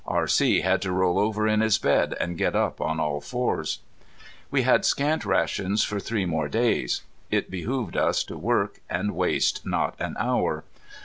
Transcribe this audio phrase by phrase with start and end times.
[0.07, 0.61] R.C.
[0.61, 3.81] had to roll over in his bed and get up on all fours.
[4.49, 7.03] We had scant rations for three more days.
[7.29, 10.63] It behooved us to work and waste not an hour.